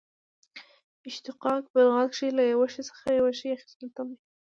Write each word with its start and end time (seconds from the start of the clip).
اشتقاق 1.09 1.63
په 1.73 1.79
لغت 1.85 2.07
کښي 2.13 2.29
له 2.37 2.43
یوه 2.53 2.67
شي 2.73 2.81
څخه 2.89 3.05
یو 3.19 3.27
شي 3.39 3.47
اخستلو 3.57 3.89
ته 3.95 4.01
وايي. 4.05 4.17